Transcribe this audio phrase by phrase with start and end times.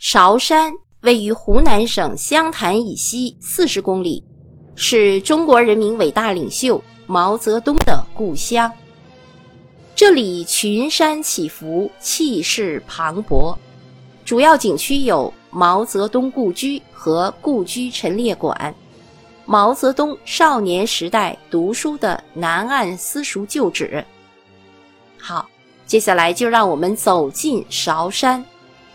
[0.00, 4.24] 韶山位于湖南省湘潭以西四十公里，
[4.74, 8.72] 是中国人民伟大领袖毛泽东的故乡。
[9.94, 13.54] 这里群山起伏，气势磅礴。
[14.24, 18.74] 主要景区有毛泽东故居和故居陈列馆、
[19.44, 24.02] 毛泽东少年时代读书的南岸私塾旧址。
[25.18, 25.46] 好，
[25.86, 28.42] 接下来就让我们走进韶山。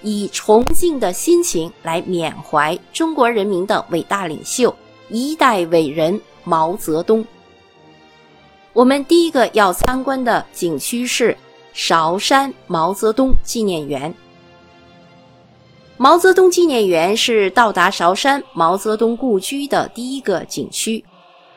[0.05, 4.73] 以崇敬的心情来缅怀中国人民的伟大领袖、
[5.09, 7.25] 一代伟人毛泽东。
[8.71, 11.35] 我们第一个要参观的景区是
[11.73, 14.13] 韶山毛泽东纪念园。
[15.97, 21.03] 毛泽东纪念园是到达韶山毛泽东故居的第一个景区，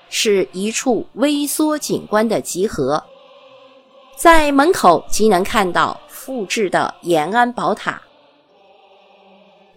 [0.08, 3.04] 是一处微缩景观的集合。
[4.16, 8.00] 在门口即能看到复制的延安宝塔。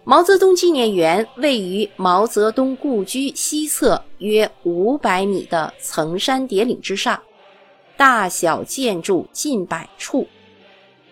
[0.04, 7.20] 毛泽东纪念园位于毛泽东故居西侧约五百米的层山叠岭之上，
[7.96, 10.26] 大小建筑近百处，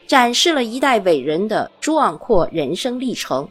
[0.08, 3.48] 展示了一代伟人的壮阔人生历程，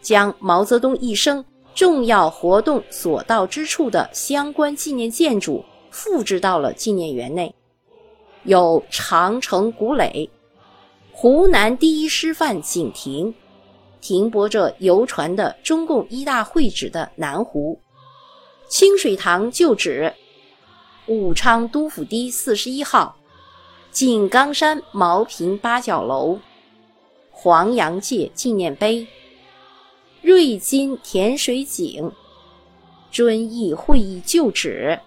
[0.00, 7.54] 将毛泽东一生重要活动所到之处的相关纪念建筑复制到了纪念园内，
[8.44, 10.30] 有长城古垒、
[11.12, 13.34] 湖南第一师范景亭。
[14.04, 17.80] 停泊着游船的中共一大会址的南湖，
[18.68, 20.12] 清水塘旧址，
[21.06, 23.16] 武昌都府堤四十一号，
[23.90, 26.38] 井冈山茅坪八角楼，
[27.30, 29.06] 黄洋界纪念碑，
[30.20, 32.12] 瑞金甜水井，
[33.10, 35.00] 遵义会议旧址，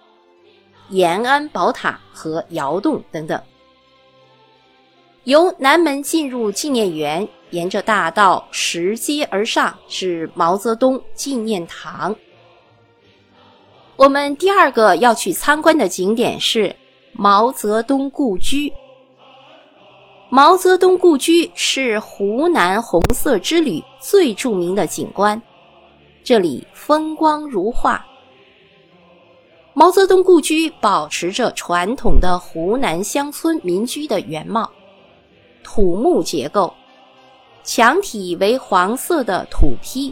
[0.88, 3.40] 延安宝塔和窑洞等等。
[5.22, 7.28] 由南门进入纪念园。
[7.50, 12.14] 沿着大道拾阶而上是毛泽东纪念堂。
[13.96, 16.74] 我们第二个要去参观的景点是
[17.12, 18.72] 毛泽东故居。
[20.30, 25.40] 毛泽东故居是湖南红色之旅最著名的景观，
[26.22, 28.04] 这里风光如画。
[29.72, 34.70] 毛泽东故居保持着传统的湖南乡村民居的原貌，
[35.62, 36.72] 土木结构。
[37.68, 40.10] 墙体为黄色的土坯，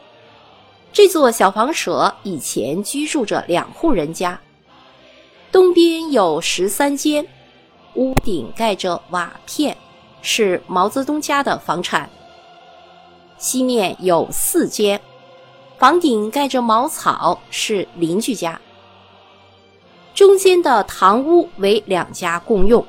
[0.92, 4.38] 这座小房舍以前居住着两户人家。
[5.50, 7.26] 东边有十三间，
[7.94, 9.74] 屋顶盖着瓦片，
[10.20, 12.10] 是毛泽东家的房产。
[13.38, 15.00] 西面有四间，
[15.78, 18.60] 房顶盖着茅草，是邻居家。
[20.14, 22.86] 中间的堂屋为两家共用。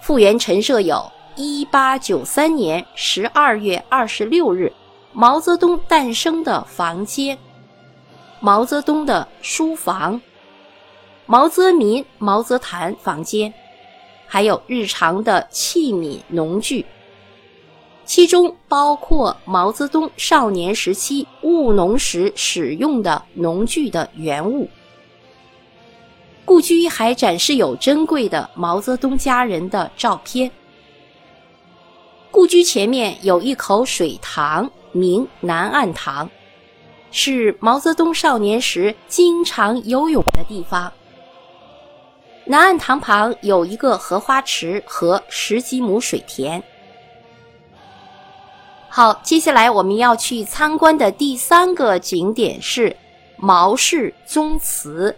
[0.00, 1.12] 复原陈设有。
[1.38, 4.72] 一八九三年十二月二十六日，
[5.12, 7.36] 毛泽东诞生的房间，
[8.40, 10.18] 毛泽东的书房，
[11.26, 13.52] 毛泽民、毛泽谭房间，
[14.26, 16.86] 还有日常的器皿农具，
[18.06, 24.66] 其中包括毛泽东少年时期务农时使用的农具的原物。
[26.46, 30.50] 故居还展示有珍贵的毛泽东家人的照片。
[32.36, 36.30] 故居前面有一口水塘，名南岸塘，
[37.10, 40.92] 是毛泽东少年时经常游泳的地方。
[42.44, 46.62] 南岸塘旁有一个荷花池和十几亩水田。
[48.90, 52.94] 好，接下来我们要去参观的第三个景点是
[53.38, 55.16] 毛氏宗祠。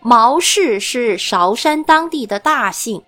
[0.00, 3.02] 毛氏是韶山当地的大姓。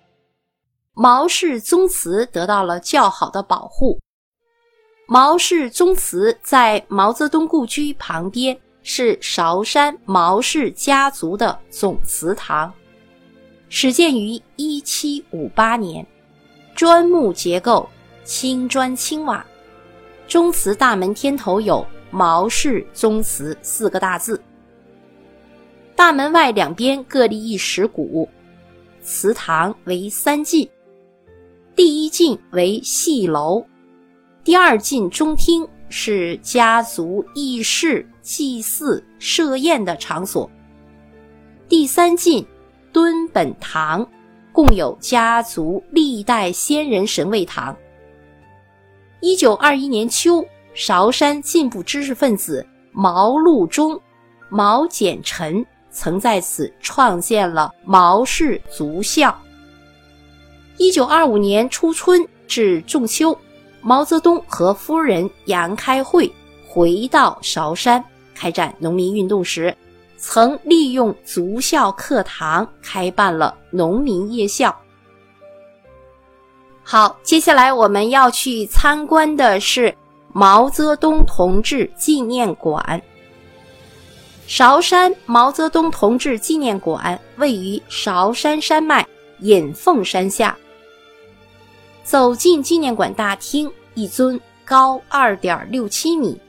[0.97, 3.99] 毛氏宗祠得到了较好的保护。
[5.07, 12.73] 毛氏宗祠在毛泽东故居旁边，是韶山毛氏家族的总祠堂，
[13.67, 16.05] 始建于一七五八年，
[16.73, 17.89] 砖木结构，
[18.23, 19.45] 青砖青瓦。
[20.29, 24.41] 宗祠大门天头有“毛氏宗祠”四个大字。
[25.93, 28.27] 大门外两边各立一石鼓，
[29.03, 30.67] 祠堂为三进。
[31.75, 33.61] 第一进为戏楼，
[34.45, 40.49] 第二进中厅是家族议事、祭祀、设宴的场所。
[41.67, 42.45] 第三进
[42.93, 44.07] 敦本堂，
[44.53, 47.75] 共有家族历代先人神位堂。
[49.19, 53.99] 一九二一年秋，韶山进步知识分子毛陆中、
[54.49, 59.37] 毛简臣曾在此创建了毛氏族校。
[60.77, 63.37] 一九二五年初春至仲秋，
[63.81, 66.31] 毛泽东和夫人杨开慧
[66.67, 69.75] 回到韶山开展农民运动时，
[70.17, 74.75] 曾利用族校课堂开办了农民夜校。
[76.83, 79.95] 好，接下来我们要去参观的是
[80.33, 83.01] 毛泽东同志纪念馆。
[84.45, 89.07] 韶山毛泽东同志纪念馆位于韶山山脉
[89.39, 90.55] 隐凤山下。
[92.05, 96.39] 走进纪念馆大厅，一尊高二点六七米、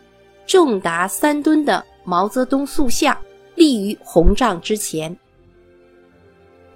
[0.47, 3.17] 重达三吨的毛泽东塑像
[3.55, 5.17] 立于红帐之前。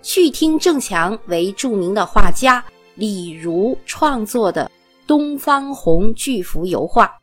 [0.00, 4.65] 序厅正墙为著名的画家李儒创作的
[5.06, 7.15] 《东方红》巨幅油画。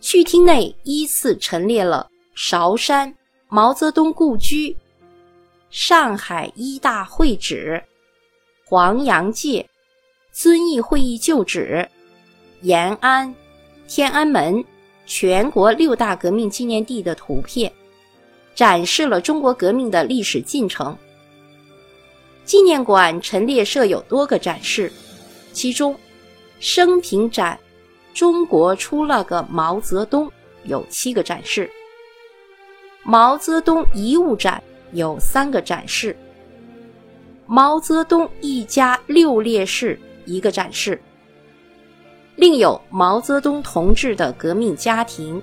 [0.00, 3.14] 序厅内依次陈列了韶山
[3.48, 4.74] 毛泽东故居、
[5.68, 7.84] 上海一大会址、
[8.64, 9.68] 黄洋界。
[10.40, 11.84] 遵义会议旧址、
[12.60, 13.34] 延安、
[13.88, 14.64] 天安门、
[15.04, 17.72] 全国六大革命纪念地的图片，
[18.54, 20.96] 展示了中国革命的历史进程。
[22.44, 24.92] 纪念馆陈列设有多个展示，
[25.52, 25.98] 其中
[26.60, 27.58] 生平展
[28.14, 30.30] “中国出了个毛泽东”
[30.62, 31.68] 有七个展示，
[33.02, 34.62] 毛泽东遗物展
[34.92, 36.16] 有三个展示，
[37.44, 39.98] 毛泽东一家六烈士。
[40.28, 41.00] 一个展示，
[42.36, 45.42] 另有毛泽东同志的革命家庭、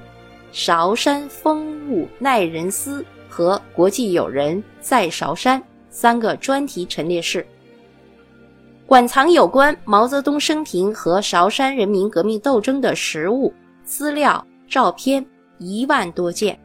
[0.52, 7.46] 韶山风物耐人思和国际友人在韶山三个专题陈列室，
[8.86, 13.52] 馆藏有关毛泽东生平和韶山人民革命斗争的实物
[13.84, 15.26] 资料、照片
[15.58, 16.58] 一万多件，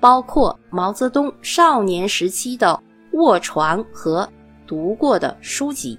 [0.00, 2.80] 包括毛泽东少年时期的
[3.12, 4.28] 卧床和
[4.66, 5.98] 读过的书籍。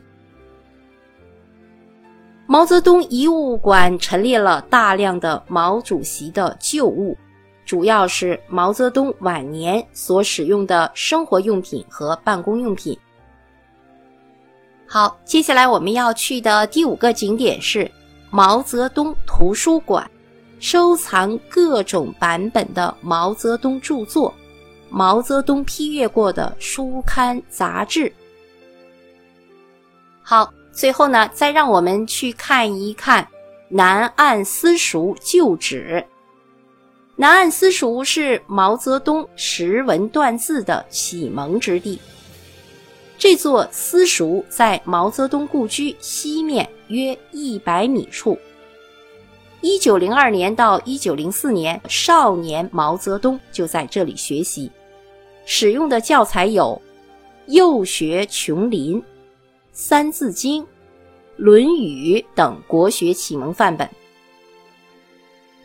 [2.45, 7.18] 毛泽东遗物馆陈列了大量的毛主席的旧物，
[7.66, 12.98] 主要是毛泽东晚年所使用的生活用品和办公用品。
[14.86, 17.90] 好，接下来我们要去的第五个景点是
[18.30, 20.07] 毛泽东图书馆，
[20.60, 24.31] 收藏各种版本的毛泽东著作、
[24.89, 28.12] 毛泽东批阅过的书刊杂志。
[30.22, 30.54] 好。
[30.74, 33.25] 最后呢，再让我们去看一看
[33.70, 36.04] 南岸私塾旧址。
[37.16, 42.02] 南岸私塾是毛泽东识文断字的启蒙之地。
[43.20, 48.38] 这座私塾在毛泽东故居西面约一百米处。
[49.62, 54.72] 一九零二年到一九零四年，少年毛泽东就在这里学习，
[55.46, 56.81] 使用的教材有
[57.54, 59.00] 《幼学琼林》。
[59.75, 60.62] 《三字经》
[61.36, 63.90] 《论语》等国学启蒙范本。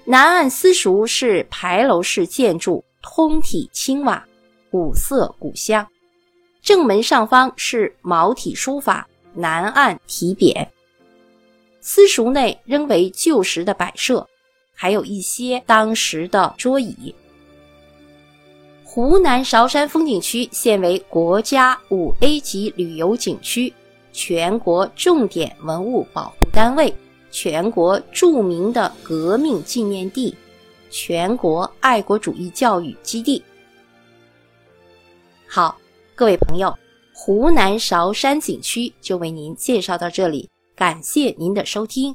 [0.07, 4.27] 南岸私塾是牌楼式建筑，通体青瓦，
[4.71, 5.87] 古色古香。
[6.63, 9.07] 正门上方是毛体书法
[9.37, 10.67] “南岸”题匾。
[11.83, 14.27] 私塾内仍为旧时的摆设，
[14.75, 17.15] 还有一些当时的桌椅。
[18.85, 23.71] 湖南韶山风景区现为国家五 A 级旅游景区。
[24.21, 26.93] 全国重点文物保护单位，
[27.31, 30.35] 全国著名的革命纪念地，
[30.91, 33.41] 全国爱国主义教育基地。
[35.47, 35.79] 好，
[36.17, 36.77] 各位朋友，
[37.15, 42.13] 湖南韶山景区就为您介绍到这里，感谢您的收听。